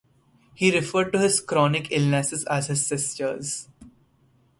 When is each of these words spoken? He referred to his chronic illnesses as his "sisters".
He 0.55 0.73
referred 0.75 1.11
to 1.13 1.19
his 1.19 1.39
chronic 1.39 1.91
illnesses 1.91 2.43
as 2.45 2.65
his 2.65 2.83
"sisters". 2.83 3.67